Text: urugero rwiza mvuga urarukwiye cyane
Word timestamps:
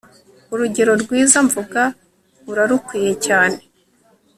urugero 0.53 0.91
rwiza 1.03 1.37
mvuga 1.47 1.81
urarukwiye 2.51 3.11
cyane 3.25 3.59